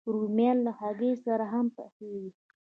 رومیان 0.13 0.57
له 0.65 0.71
هګۍ 0.79 1.13
سره 1.25 1.45
هم 1.53 1.65
پخېږي 1.75 2.31